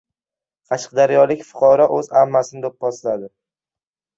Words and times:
Qashqadaryolik 0.73 1.45
fuqaro 1.49 1.87
o‘z 1.99 2.09
ammasini 2.25 2.65
do‘pposladi 2.67 3.31